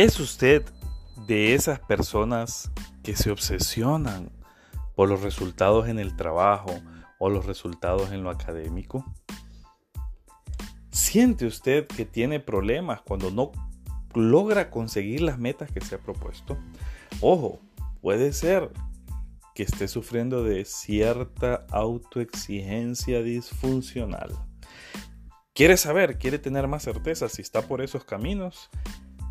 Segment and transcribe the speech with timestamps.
[0.00, 0.64] ¿Es usted
[1.26, 2.70] de esas personas
[3.02, 4.30] que se obsesionan
[4.94, 6.70] por los resultados en el trabajo
[7.18, 9.04] o los resultados en lo académico?
[10.92, 13.50] ¿Siente usted que tiene problemas cuando no
[14.14, 16.56] logra conseguir las metas que se ha propuesto?
[17.20, 17.58] Ojo,
[18.00, 18.70] puede ser
[19.56, 24.30] que esté sufriendo de cierta autoexigencia disfuncional.
[25.54, 28.70] ¿Quiere saber, quiere tener más certeza si está por esos caminos?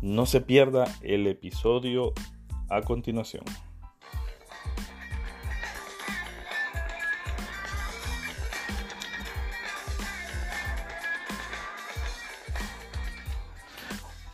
[0.00, 2.12] No se pierda el episodio
[2.68, 3.42] a continuación.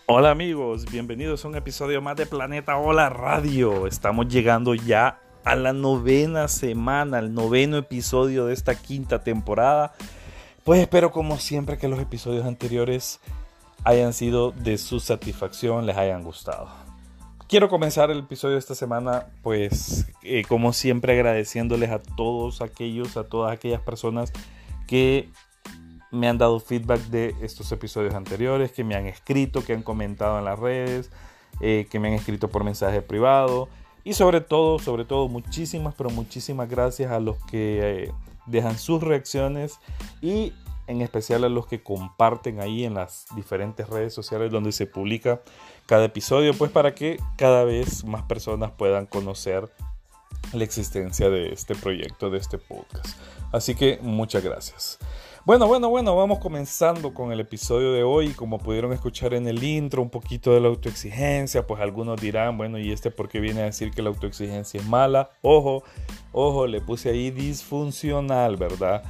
[0.06, 3.86] Hola amigos, bienvenidos a un episodio más de Planeta Hola Radio.
[3.86, 9.94] Estamos llegando ya a la novena semana, al noveno episodio de esta quinta temporada.
[10.62, 13.19] Pues espero como siempre que los episodios anteriores
[13.84, 16.68] hayan sido de su satisfacción, les hayan gustado.
[17.46, 23.16] Quiero comenzar el episodio de esta semana, pues eh, como siempre agradeciéndoles a todos aquellos,
[23.18, 24.32] a todas aquellas personas
[24.86, 25.28] que
[26.10, 30.38] me han dado feedback de estos episodios anteriores, que me han escrito, que han comentado
[30.38, 31.10] en las redes,
[31.60, 33.69] eh, que me han escrito por mensaje privado.
[34.04, 38.12] Y sobre todo, sobre todo, muchísimas, pero muchísimas gracias a los que eh,
[38.46, 39.78] dejan sus reacciones
[40.22, 40.52] y
[40.86, 45.41] en especial a los que comparten ahí en las diferentes redes sociales donde se publica
[45.86, 49.70] cada episodio, pues para que cada vez más personas puedan conocer
[50.52, 53.16] la existencia de este proyecto, de este podcast.
[53.52, 54.98] Así que muchas gracias.
[55.46, 58.30] Bueno, bueno, bueno, vamos comenzando con el episodio de hoy.
[58.30, 62.78] Como pudieron escuchar en el intro, un poquito de la autoexigencia, pues algunos dirán, bueno,
[62.78, 65.30] ¿y este por qué viene a decir que la autoexigencia es mala?
[65.42, 65.84] Ojo,
[66.32, 69.02] ojo, le puse ahí disfuncional, ¿verdad?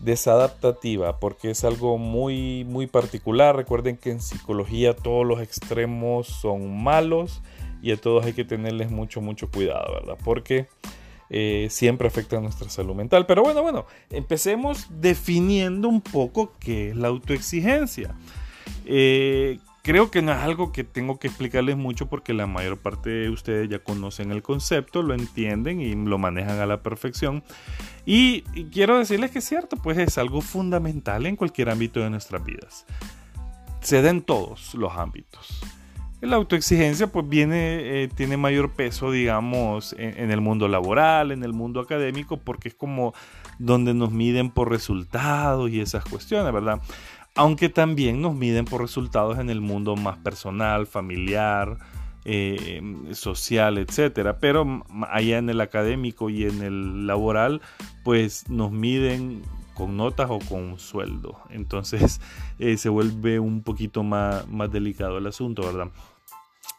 [0.00, 3.56] Desadaptativa porque es algo muy muy particular.
[3.56, 7.42] Recuerden que en psicología todos los extremos son malos
[7.82, 10.66] y a todos hay que tenerles mucho mucho cuidado verdad porque
[11.30, 13.26] eh, siempre afecta a nuestra salud mental.
[13.26, 18.14] Pero bueno bueno empecemos definiendo un poco qué es la autoexigencia.
[18.86, 23.10] Eh, Creo que no es algo que tengo que explicarles mucho porque la mayor parte
[23.10, 27.44] de ustedes ya conocen el concepto, lo entienden y lo manejan a la perfección.
[28.06, 28.42] Y,
[28.72, 32.84] quiero decirles que es cierto, pues es algo fundamental en cualquier ámbito de nuestras vidas.
[33.80, 35.60] Se da en todos los ámbitos.
[36.20, 41.52] La autoexigencia pues viene, eh, tiene mayor peso, digamos, en, el mundo laboral, en el
[41.52, 43.12] mundo académico, porque es como
[43.58, 46.80] donde nos miden por resultados y esas cuestiones, ¿verdad?
[47.34, 51.78] aunque también nos miden por resultados en el mundo más personal, familiar,
[52.24, 52.80] eh,
[53.12, 54.38] social, etcétera.
[54.38, 57.60] Pero allá en el académico y en el laboral,
[58.02, 59.42] pues nos miden
[59.74, 61.38] con notas o con sueldo.
[61.50, 62.20] Entonces
[62.58, 65.90] eh, se vuelve un poquito más, más delicado el asunto, ¿verdad?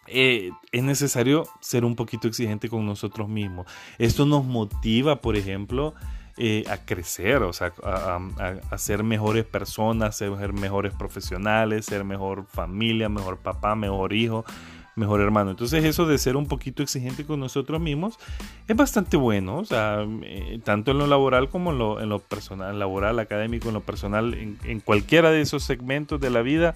[0.07, 3.65] Eh, es necesario ser un poquito exigente con nosotros mismos.
[3.97, 5.95] Esto nos motiva, por ejemplo,
[6.37, 13.09] eh, a crecer, o sea, a, ser mejores personas, ser mejores profesionales, ser mejor familia,
[13.09, 14.45] mejor papá, mejor hijo,
[14.95, 15.51] mejor hermano.
[15.51, 18.17] Entonces eso de ser un poquito exigente con nosotros mismos
[18.67, 22.19] es bastante bueno, o sea, eh, tanto en lo laboral como en lo, en lo
[22.19, 26.75] personal, laboral, académico, en lo personal, en, en cualquiera de esos segmentos de la vida.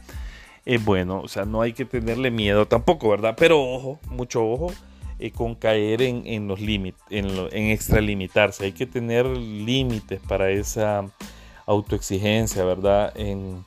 [0.65, 3.35] Es bueno, o sea, no hay que tenerle miedo tampoco, ¿verdad?
[3.37, 4.71] Pero ojo, mucho ojo,
[5.17, 8.65] eh, con caer en, los límites, en, en extralimitarse.
[8.65, 11.05] Hay que tener límites para esa
[11.65, 13.11] autoexigencia, ¿verdad?
[13.15, 13.65] En,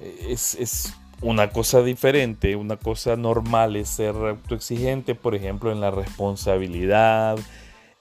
[0.00, 5.90] es, es, una cosa diferente, una cosa normal es ser autoexigente, por ejemplo, en la
[5.90, 7.38] responsabilidad,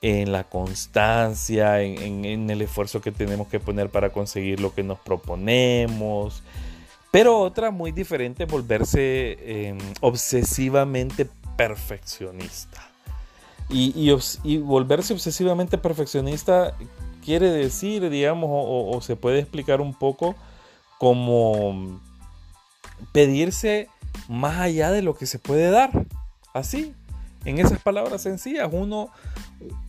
[0.02, 5.00] en la constancia, en, el esfuerzo que tenemos que poner para conseguir lo que nos
[5.00, 6.42] proponemos.
[7.12, 12.88] Pero otra muy diferente, volverse eh, obsesivamente perfeccionista.
[13.70, 14.12] Y,
[14.60, 16.76] volverse obsesivamente perfeccionista
[17.24, 20.36] quiere decir, digamos, o, se puede explicar un poco
[20.98, 22.02] como
[23.12, 23.88] pedirse
[24.28, 25.92] más allá de lo que se puede dar.
[26.54, 26.94] Así,
[27.44, 29.10] en esas palabras sencillas, uno,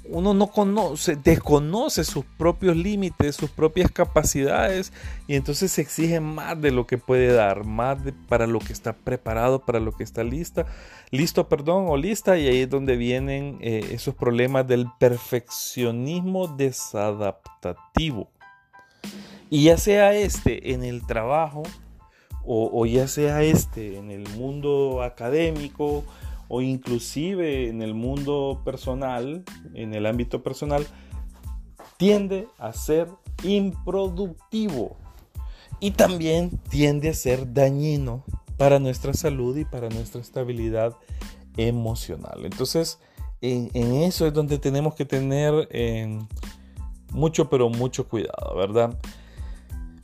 [0.05, 4.93] uno no conoce, desconoce sus propios límites, sus propias capacidades
[5.27, 7.99] y entonces se exige más de lo que puede dar, más
[8.29, 10.67] para lo que está preparado, para lo que está lista,
[11.11, 18.31] listo, perdón, o lista y ahí es donde vienen eh, esos problemas del perfeccionismo desadaptativo.
[19.51, 21.65] Y ya sea este en el trabajo
[22.45, 26.05] o, ya sea este en el mundo académico,
[26.49, 29.45] o inclusive en el mundo personal,
[29.75, 30.87] en el ámbito personal,
[31.97, 33.09] tiende a ser
[33.43, 34.97] improductivo
[35.81, 38.25] y también tiende a ser dañino
[38.57, 40.95] para nuestra salud y para nuestra estabilidad
[41.57, 42.45] emocional.
[42.45, 42.99] Entonces,
[43.41, 46.19] en, eso es donde tenemos que tener eh,
[47.11, 48.99] mucho, pero mucho cuidado, ¿verdad?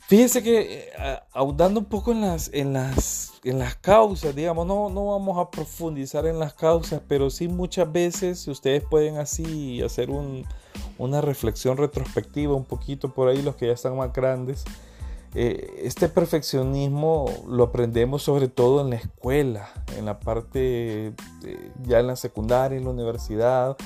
[0.09, 4.89] Fíjese que eh, ahondando un poco en las, en las, en las causas, digamos, no,
[4.89, 10.09] no vamos a profundizar en las causas, pero sí muchas veces ustedes pueden así hacer
[10.97, 14.63] una reflexión retrospectiva un poquito por ahí, los que ya están más grandes.
[15.35, 21.13] Eh, este perfeccionismo lo aprendemos sobre todo en la escuela, en la parte
[21.83, 23.77] ya en la secundaria, en la universidad.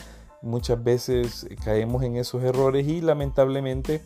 [0.41, 4.01] Muchas veces caemos en esos errores y lamentablemente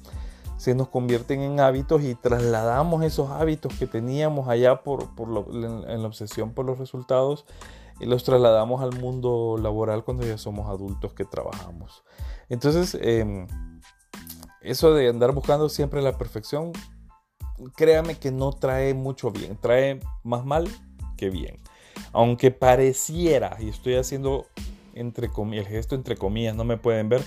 [0.57, 5.09] se nos convierten en hábitos y trasladamos esos hábitos que teníamos allá por,
[5.53, 7.45] en, la obsesión por los resultados
[7.99, 12.03] y los trasladamos al mundo laboral cuando ya somos adultos que trabajamos.
[12.49, 13.47] Entonces, em,
[14.61, 16.73] eso de andar buscando siempre la perfección,
[17.75, 20.67] créame que no trae mucho bien, trae más mal
[21.17, 21.59] que bien.
[22.13, 24.45] Aunque pareciera, y estoy haciendo
[24.93, 27.23] entre el gesto entre comillas, no me pueden ver,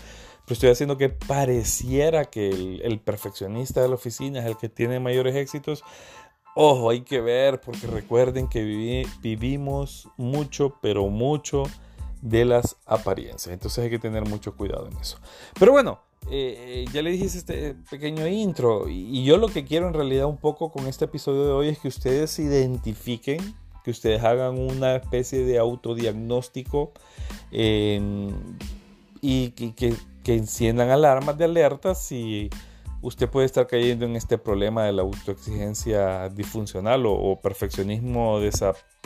[0.54, 5.34] estoy haciendo que pareciera que el, perfeccionista de la oficina es el que tiene mayores
[5.36, 5.84] éxitos.
[6.54, 8.62] Ojo, hay que ver, porque recuerden que
[9.22, 11.62] vivimos mucho, pero mucho
[12.22, 13.52] de las apariencias.
[13.52, 15.18] Entonces hay que tener mucho cuidado en eso.
[15.58, 18.88] Pero bueno, eh, ya le dije este pequeño intro.
[18.88, 21.78] Y, yo lo que quiero en realidad un poco con este episodio de hoy es
[21.78, 23.40] que ustedes identifiquen,
[23.84, 26.92] que ustedes hagan una especie de autodiagnóstico
[27.50, 28.30] eh,
[29.20, 29.94] y que,
[30.30, 32.50] que enciendan alarmas de alerta si
[33.02, 38.38] usted puede estar cayendo en este problema de la autoexigencia disfuncional o, perfeccionismo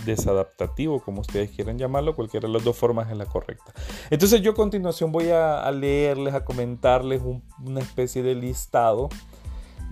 [0.04, 3.72] desadaptativo, como ustedes quieran llamarlo, cualquiera de las dos formas es la correcta.
[4.10, 7.22] Entonces yo a continuación voy a, leerles, a comentarles
[7.64, 9.08] una especie de listado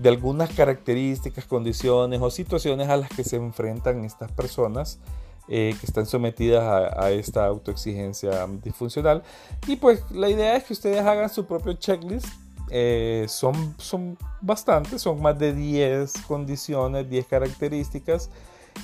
[0.00, 4.98] de algunas características, condiciones o situaciones a las que se enfrentan estas personas
[5.48, 6.62] eh, que están sometidas
[6.96, 9.24] a, esta autoexigencia disfuncional.
[9.66, 12.26] Y pues la idea es que ustedes hagan su propio checklist.
[12.70, 18.30] Eh, son, son bastantes, son más de 10 condiciones, 10 características.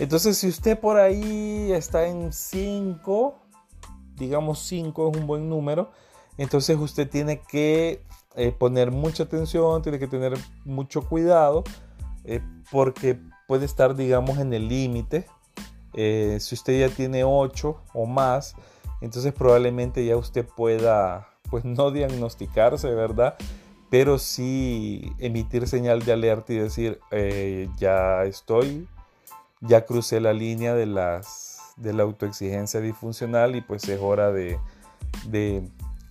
[0.00, 3.38] Entonces si usted por ahí está en 5,
[4.16, 5.90] digamos 5 es un buen número,
[6.38, 8.02] entonces usted tiene que
[8.34, 11.64] eh, poner mucha atención, tiene que tener mucho cuidado,
[12.70, 15.24] porque puede estar, digamos, en el límite
[16.00, 18.54] eh, si usted ya tiene 8 o más,
[19.00, 23.34] entonces probablemente ya usted pueda, pues no diagnosticarse, ¿verdad?
[23.90, 28.86] Pero sí emitir señal de alerta y decir, eh, ya estoy,
[29.60, 34.56] ya crucé la línea de, las, de la autoexigencia disfuncional y pues es hora de,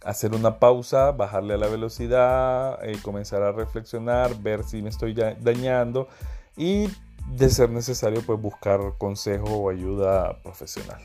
[0.03, 5.13] hacer una pausa, bajarle a la velocidad, eh, comenzar a reflexionar, ver si me estoy
[5.13, 6.09] dañando
[6.57, 6.89] y
[7.35, 11.01] de ser necesario pues buscar consejo o ayuda profesional.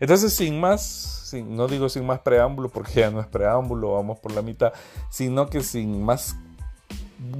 [0.00, 4.32] Entonces sin más, no digo sin más preámbulo porque ya no es preámbulo, vamos por
[4.32, 4.72] la mitad,
[5.10, 6.36] sino que sin más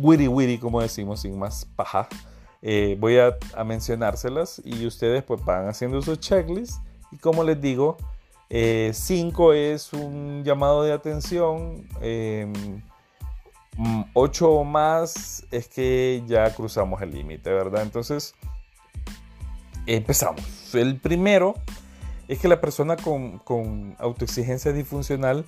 [0.00, 2.08] wiri wiri como decimos, sin más paja,
[2.60, 6.80] eh, voy a, mencionárselas y ustedes pues van haciendo su checklist
[7.12, 7.96] y como les digo,
[8.50, 11.86] 5 eh, es un llamado de atención.
[12.00, 12.82] Em,
[14.14, 17.82] 8 mm, o más es que ya cruzamos el límite, ¿verdad?
[17.82, 18.34] Entonces,
[19.86, 20.74] empezamos.
[20.74, 21.54] El primero
[22.26, 25.46] es que la persona con, autoexigencia disfuncional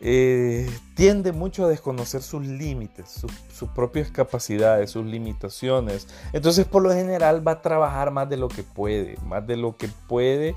[0.00, 6.08] eh, tiende mucho a desconocer sus límites, sus propias capacidades, sus limitaciones.
[6.32, 9.76] Entonces, por lo general, va a trabajar más de lo que puede, más de lo
[9.76, 10.54] que puede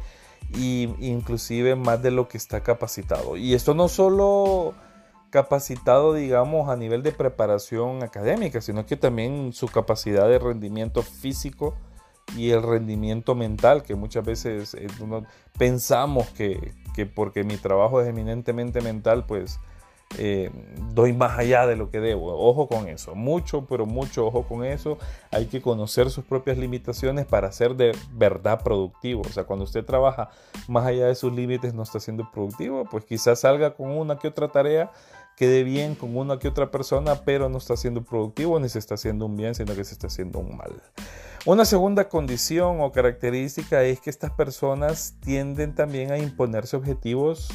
[0.53, 3.37] e inclusive más de lo que está capacitado.
[3.37, 4.73] Y esto no solo
[5.29, 11.75] capacitado, digamos, a nivel de preparación académica, sino que también su capacidad de rendimiento físico
[12.35, 14.87] y el rendimiento mental, que muchas veces eh,
[15.57, 19.59] pensamos que, que, porque mi trabajo es eminentemente mental, pues
[20.17, 20.49] eh,
[20.93, 22.33] doy más allá de lo que debo.
[22.33, 24.97] Ojo con eso, mucho, pero mucho ojo con eso.
[25.31, 29.21] Hay que conocer sus propias limitaciones para ser de verdad productivo.
[29.21, 30.29] O sea, cuando usted trabaja
[30.67, 34.27] más allá de sus límites, no está siendo productivo, pues quizás salga con una que
[34.27, 34.91] otra tarea
[35.39, 38.95] quede bien con una que otra persona, pero no está siendo productivo ni se está
[38.95, 40.83] haciendo un bien, sino que se está haciendo un mal.
[41.45, 47.47] Una segunda condición o característica es que estas personas tienden también a imponerse objetivos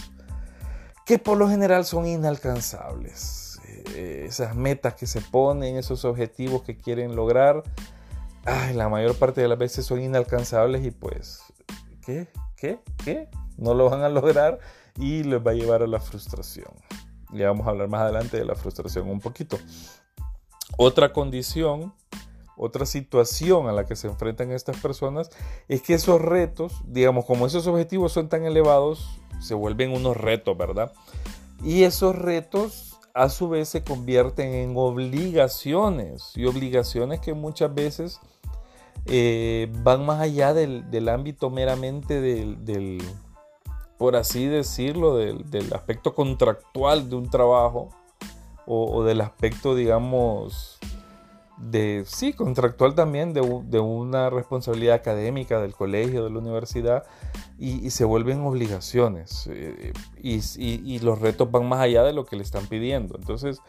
[1.05, 3.61] que por lo general son inalcanzables.
[3.95, 7.64] Eh, esas metas que se ponen, esos objetivos que quieren lograr,
[8.75, 11.43] la mayor parte de las veces son inalcanzables y pues,
[12.07, 12.29] ¿qué?
[12.57, 12.79] ¿Qué?
[13.05, 13.29] ¿Qué?
[13.59, 14.59] No lo van a lograr
[14.97, 16.73] y les va a llevar a la frustración.
[17.35, 19.59] Ya vamos a hablar más adelante de la frustración un poquito.
[20.76, 21.93] Otra condición
[22.57, 25.31] otra situación a la que se enfrentan estas personas
[25.69, 30.57] es que esos retos, digamos, como esos objetivos son tan elevados, se vuelven unos retos,
[30.57, 30.93] ¿verdad?
[31.64, 38.21] Y esos retos a su vez se convierten en obligaciones y obligaciones que muchas veces
[39.07, 43.03] eh, van más allá del, ámbito meramente del,
[43.98, 47.90] por así decirlo, del, aspecto contractual de un trabajo
[48.66, 50.78] o, del aspecto, digamos,
[51.58, 57.04] de, sí, contractual también, de, una responsabilidad académica del colegio, de la universidad,
[57.58, 59.48] y, se vuelven obligaciones.
[59.50, 63.16] Eh, y, los retos van más allá de lo que le están pidiendo.
[63.16, 63.60] Entonces,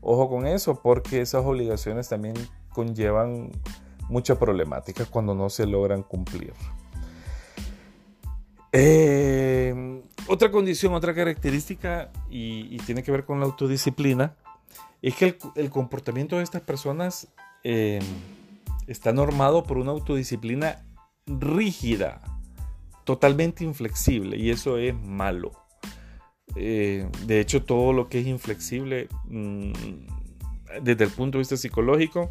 [0.00, 2.34] ojo con eso, porque esas obligaciones también
[2.72, 3.50] conllevan
[4.08, 6.52] mucha problemática cuando no se logran cumplir.
[8.72, 14.34] Eh, otra condición, otra característica, y, tiene que ver con la autodisciplina,
[15.02, 17.28] es que el, comportamiento de estas personas
[17.64, 18.00] eh,
[18.86, 20.84] está normado por una autodisciplina
[21.26, 22.22] rígida,
[23.04, 25.52] totalmente inflexible, y eso es malo.
[26.56, 29.72] Eh, de hecho, todo lo que es inflexible, mm,
[30.82, 32.30] desde el punto de vista psicológico,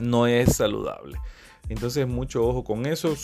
[0.00, 1.18] no es saludable.
[1.68, 3.14] Entonces, mucho ojo con eso.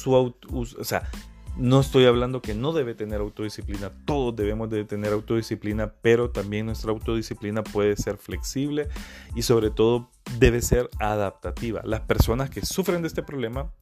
[0.53, 1.11] O sea,
[1.59, 6.67] no estoy hablando que no debe tener autodisciplina, todos debemos de tener autodisciplina, pero también
[6.67, 8.89] nuestra autodisciplina puede ser flexible
[9.35, 11.83] y sobre todo debe ser adaptativa.
[11.85, 13.73] Las personas que sufren de este problema,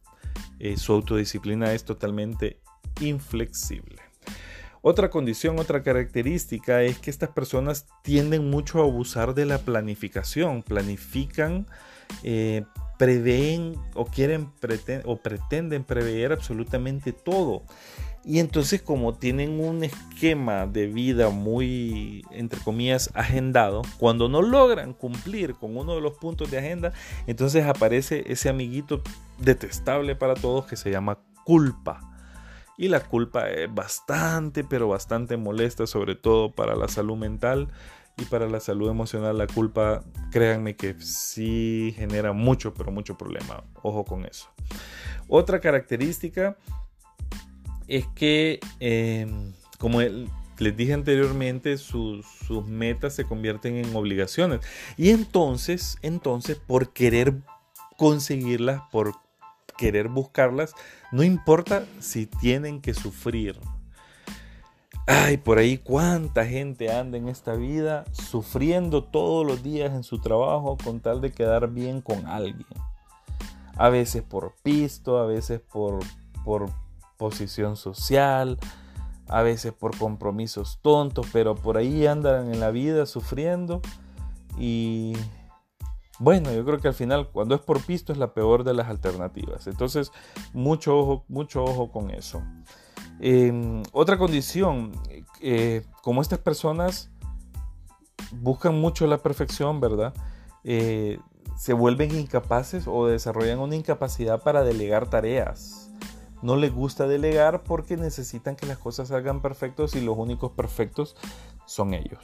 [0.59, 2.61] eh, su autodisciplina es totalmente
[3.01, 4.01] inflexible.
[4.81, 10.63] Otra condición, otra característica es que estas personas tienden mucho a abusar de la planificación,
[10.63, 11.67] planifican
[12.23, 12.65] eh,
[12.99, 14.51] prevén o quieren
[15.05, 17.63] o pretenden prever absolutamente todo.
[18.25, 24.95] Y entonces como tienen un esquema de vida muy, entre comillas, agendado, cuando no logran
[24.95, 26.93] cumplir con uno de los puntos de agenda,
[27.29, 29.01] entonces aparece ese amiguito
[29.39, 32.01] detestable para todos que se llama culpa.
[32.77, 37.69] Y la culpa es bastante, pero bastante molesta, sobre todo para la salud mental
[38.19, 43.63] y para la salud emocional la culpa, créanme que sí genera mucho, pero mucho problema.
[43.83, 44.49] Ojo con eso.
[45.29, 46.57] Otra característica
[47.89, 52.25] es que, em, como les dije anteriormente, sus,
[52.67, 54.61] metas se convierten en obligaciones.
[54.97, 57.35] Y entonces, entonces, por querer
[57.99, 59.13] conseguirlas, por
[59.77, 60.73] querer buscarlas,
[61.13, 63.59] no importa si tienen que sufrir,
[65.09, 70.21] Ay, por ahí cuánta gente anda en esta vida sufriendo todos los días en su
[70.21, 72.67] trabajo con tal de quedar bien con alguien.
[73.77, 76.01] A veces por pisto, a veces por,
[76.45, 76.71] por
[77.17, 78.59] posición social,
[79.29, 83.83] a veces por compromisos tontos, pero por ahí andan en la vida sufriendo
[84.59, 85.13] y
[86.19, 88.89] bueno, yo creo que al final cuando es por pisto es la peor de las
[88.89, 89.67] alternativas.
[89.67, 90.11] Entonces,
[90.53, 92.43] mucho ojo, mucho ojo con eso.
[93.21, 94.93] Em, otra condición,
[95.41, 97.11] eh, como estas personas
[98.33, 100.15] buscan mucho la perfección, ¿verdad?
[100.65, 101.19] Eh,
[101.57, 105.91] se vuelven incapaces o desarrollan una incapacidad para delegar tareas.
[106.43, 111.17] No les gusta delegar porque necesitan que las cosas salgan perfectos y los únicos perfectos
[111.65, 112.23] son ellos,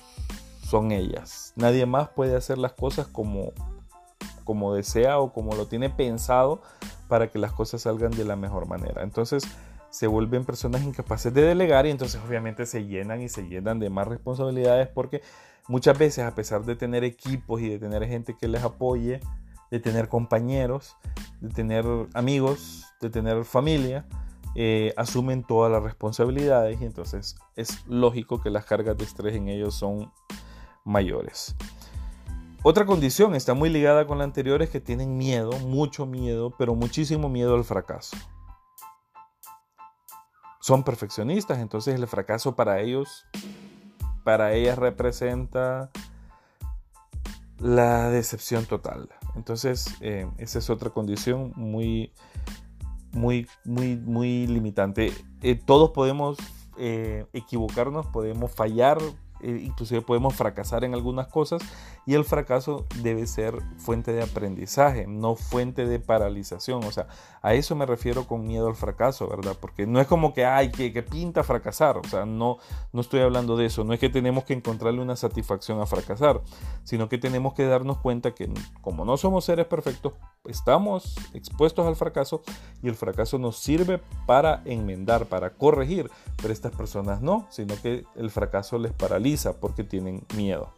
[0.62, 1.54] son ellas.
[1.56, 3.52] Nadie más puede hacer las cosas como,
[4.44, 6.60] como desea o como lo tiene pensado
[7.08, 9.02] para que las cosas salgan de la mejor manera.
[9.02, 9.44] Entonces,
[9.92, 13.90] se vuelven personas incapaces de delegar y entonces obviamente se llenan y se llenan de
[13.90, 15.20] más responsabilidades porque
[15.68, 19.20] muchas veces a pesar de tener equipos y de tener gente que les apoye,
[19.70, 20.96] de tener compañeros,
[21.42, 21.84] de tener
[22.14, 24.06] amigos, de tener familia,
[24.54, 29.48] eh, asumen todas las responsabilidades y entonces es lógico que las cargas de estrés en
[29.48, 30.10] ellos son
[30.84, 31.54] mayores.
[32.62, 36.74] Otra condición está muy ligada con la anterior es que tienen miedo, mucho miedo, pero
[36.74, 38.16] muchísimo miedo al fracaso
[40.62, 43.26] son perfeccionistas, entonces el fracaso para ellos,
[44.22, 45.90] para ellas representa
[47.58, 49.08] la decepción total.
[49.34, 52.12] Entonces, eh, esa es otra condición muy,
[53.10, 55.12] muy, muy, muy limitante.
[55.42, 56.38] Eh, todos podemos
[56.78, 58.98] eh, equivocarnos, podemos fallar,
[59.42, 61.62] eh, inclusive podemos fracasar en algunas cosas
[62.06, 66.84] y el fracaso debe ser fuente de aprendizaje, no fuente de paralización.
[66.84, 67.08] O sea,
[67.42, 69.56] a eso me refiero con miedo al fracaso, ¿verdad?
[69.60, 71.98] Porque no es como que, ay, que, que pinta fracasar.
[71.98, 72.58] O sea, no,
[72.92, 73.84] no estoy hablando de eso.
[73.84, 76.42] No es que tenemos que encontrarle una satisfacción a fracasar,
[76.84, 81.96] sino que tenemos que darnos cuenta que como no somos seres perfectos, estamos expuestos al
[81.96, 82.42] fracaso
[82.82, 86.10] y el fracaso nos sirve para enmendar, para corregir.
[86.36, 90.72] Pero estas personas no, sino que el fracaso les paraliza porque tienen miedo.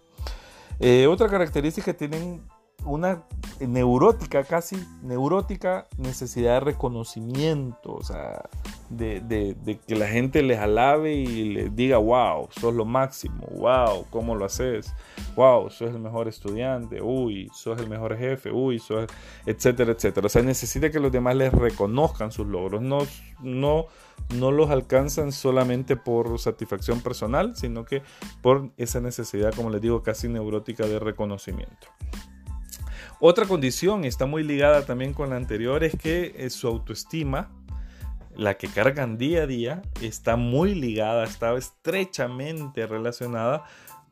[0.80, 2.42] Eh, otra característica tienen
[2.84, 3.22] una
[3.60, 8.50] neurótica casi, neurótica necesidad de reconocimiento, o sea,
[8.88, 14.34] de, que la gente les alabe y les diga, wow, sos lo máximo, wow, ¿cómo
[14.34, 14.94] lo haces?
[15.36, 19.06] Wow, sos el mejor estudiante, uy, sos el mejor jefe, uy, sos,
[19.46, 20.26] etcétera, etcétera.
[20.26, 22.98] O sea, necesita que los demás les reconozcan sus logros, no,
[23.40, 23.86] no,
[24.34, 28.02] no los alcanzan solamente por satisfacción personal, sino que
[28.42, 31.88] por esa necesidad, como les digo, casi neurótica de reconocimiento.
[33.20, 37.50] Otra condición está muy ligada también con la anterior es que eh, su autoestima,
[38.36, 43.64] la que cargan día a día, está muy ligada, está estrechamente relacionada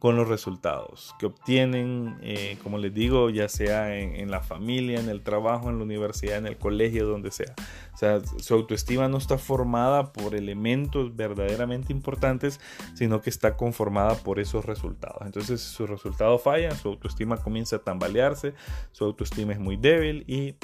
[0.03, 5.09] con los resultados que obtienen, eh, como les digo, ya sea en, la familia, en
[5.09, 7.55] el trabajo, en la universidad, en el colegio, donde sea.
[7.95, 12.59] O sea, su autoestima no está formada por elementos verdaderamente importantes,
[12.95, 15.23] sino que está conformada por esos resultados.
[15.25, 18.55] Entonces, si sus resultados fallan, su autoestima comienza a tambalearse,
[18.91, 20.57] su autoestima es muy débil y,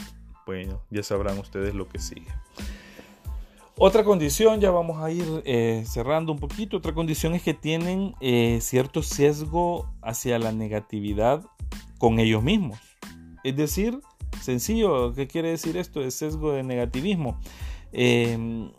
[0.47, 2.27] bueno, ya sabrán ustedes lo que sigue.
[3.81, 8.13] Otra condición, ya vamos a ir eh, cerrando un poquito, otra condición es que tienen
[8.21, 11.45] eh, cierto sesgo hacia la negatividad
[11.99, 12.81] con ellos mismos.
[13.45, 14.01] Es decir,
[14.41, 17.39] sencillo, ¿qué quiere decir esto de sesgo de negativismo?
[17.93, 18.73] Em,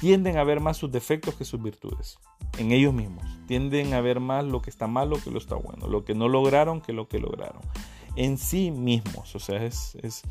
[0.00, 2.18] tienden a ver más sus defectos que sus virtudes
[2.58, 3.22] en ellos mismos.
[3.46, 6.26] Tienden a ver más lo que está malo que lo está bueno, lo que no
[6.28, 7.60] lograron que lo que lograron.
[8.16, 10.24] En sí mismos, o sea, es,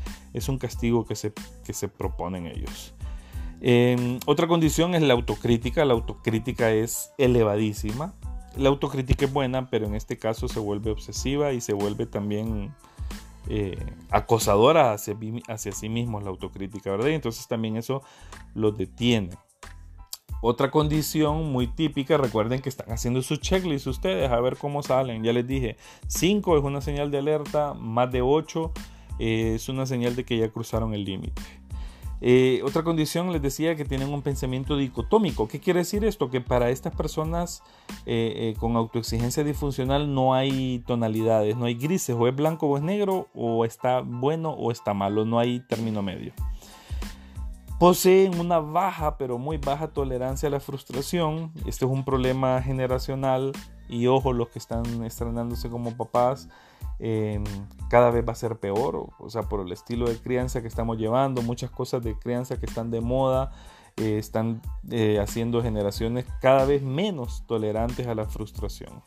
[0.48, 2.92] un castigo que se proponen ellos.
[3.68, 5.84] Em, otra condición es la autocrítica.
[5.84, 8.14] La autocrítica es elevadísima.
[8.56, 12.72] La autocrítica es buena, pero en este caso se vuelve obsesiva y se vuelve también
[13.48, 13.76] eh,
[14.10, 15.16] acosadora hacia,
[15.72, 17.08] sí mismos la autocrítica, ¿verdad?
[17.08, 18.04] Y entonces también eso
[18.54, 19.30] los detiene.
[20.42, 25.24] Otra condición muy típica, recuerden que están haciendo su checklist ustedes a ver cómo salen.
[25.24, 28.72] Ya les dije, 5 es una señal de alerta, más de 8
[29.18, 31.42] eh, es una señal de que ya cruzaron el límite.
[32.20, 35.48] Eh, otra condición les decía que tienen un pensamiento dicotómico.
[35.48, 36.30] ¿Qué quiere decir esto?
[36.30, 37.62] Que para estas personas
[38.06, 42.76] eh, eh, con autoexigencia disfuncional no hay tonalidades, no hay grises, o es blanco o
[42.76, 46.32] es negro, o está bueno o está malo, no hay término medio.
[47.78, 51.52] Poseen una baja, pero muy baja tolerancia a la frustración.
[51.66, 53.52] Este es un problema generacional
[53.88, 56.48] y ojo, los que están estrenándose como papás,
[56.98, 57.44] Em,
[57.90, 60.96] cada vez va a ser peor, o, sea, por el estilo de crianza que estamos
[60.96, 63.52] llevando, muchas cosas de crianza que están de moda,
[63.96, 69.02] eh, están eh, haciendo generaciones cada vez menos tolerantes a la frustración.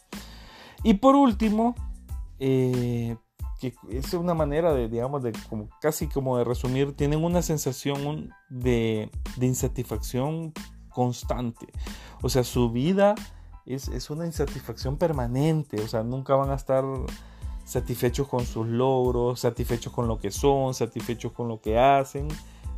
[0.84, 1.76] Y por último,
[2.40, 3.18] eh,
[3.60, 5.34] que es una manera de, digamos, de
[5.82, 10.54] casi como de resumir, tienen una sensación de, de insatisfacción
[10.90, 11.68] constante.
[12.22, 13.16] O sea, su vida
[13.76, 16.84] es, es, una insatisfacción permanente, o sea, nunca van a estar
[17.70, 22.28] satisfechos con sus logros, satisfechos con lo que son, satisfechos con lo que hacen.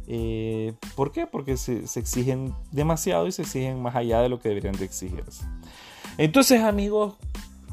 [0.07, 1.27] Eh, ¿Por qué?
[1.27, 5.45] Porque se, exigen demasiado y se exigen más allá de lo que deberían de exigirse.
[6.17, 7.15] Entonces amigos,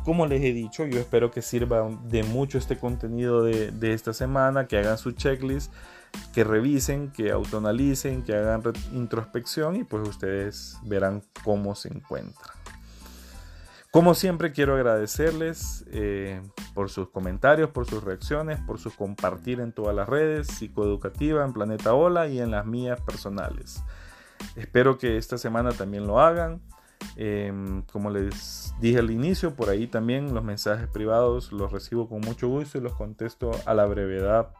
[0.04, 4.12] como les he dicho, yo espero que sirva de mucho este contenido de, de esta
[4.12, 5.72] semana, que hagan su checklist,
[6.32, 12.57] que revisen, que autoanalicen, que hagan introspección y pues ustedes verán cómo se encuentran.
[13.90, 16.42] Como siempre quiero agradecerles eh,
[16.74, 21.54] por sus comentarios, por sus reacciones, por su compartir en todas las redes, psicoeducativa, en
[21.54, 23.82] Planeta Ola y en las mías personales.
[24.56, 26.60] Espero que esta semana también lo hagan.
[27.16, 32.20] Em, como les dije al inicio, por ahí también los mensajes privados los recibo con
[32.20, 34.52] mucho gusto y los contesto a la brevedad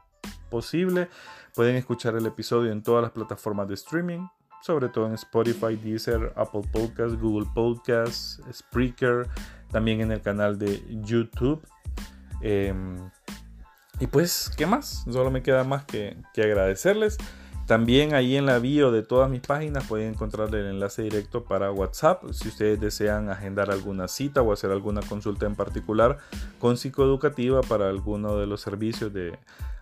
[0.49, 1.11] posible.
[1.55, 4.27] Pueden escuchar el episodio en todas las plataformas de streaming
[4.63, 9.29] sobre todo en Spotify, Deezer, Apple Podcasts, Google Podcasts, Spreaker,
[9.71, 11.63] también en el canal de YouTube.
[12.41, 13.11] Em,
[14.01, 15.05] y pues, ¿qué más?
[15.11, 17.19] Solo me queda más que, que, agradecerles.
[17.67, 21.71] También ahí en la bio de todas mis páginas pueden encontrar el enlace directo para
[21.71, 26.17] WhatsApp si ustedes desean agendar alguna cita o hacer alguna consulta en particular
[26.59, 29.39] con psicoeducativa para alguno de los servicios de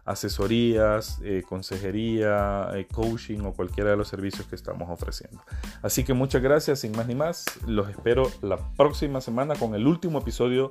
[0.06, 5.42] asesorías, eh, consejería, eh, coaching o cualquiera de los servicios que estamos ofreciendo.
[5.82, 7.44] Así que muchas gracias, sin más ni más.
[7.66, 10.70] Los espero la próxima semana con el último episodio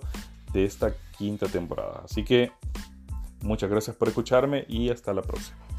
[0.54, 2.02] de esta quinta temporada.
[2.06, 2.52] Así que
[3.42, 5.75] muchas gracias por escucharme y hasta la próxima.